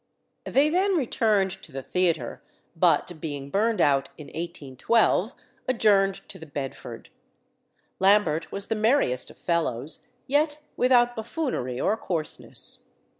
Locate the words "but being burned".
2.75-3.79